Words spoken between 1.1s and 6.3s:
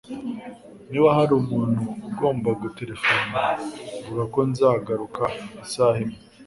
hari umuntu ugomba guterefona, vuga ko nzagaruka isaha imwe.